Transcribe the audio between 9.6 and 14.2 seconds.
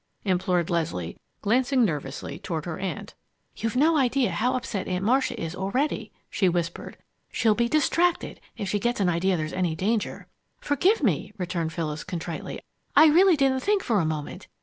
danger." "Forgive me!" returned Phyllis, contritely. "I really didn't think, for a